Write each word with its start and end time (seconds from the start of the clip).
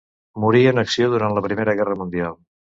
Morí 0.43 0.61
en 0.71 0.81
acció 0.83 1.09
durant 1.17 1.35
la 1.39 1.45
Primera 1.49 1.77
Guerra 1.81 1.99
Mundial. 2.01 2.35